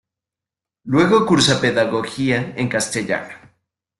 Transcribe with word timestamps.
Luego 0.83 1.27
cursa 1.27 1.61
pedagogía 1.61 2.55
en 2.57 2.69
castellano. 2.69 3.35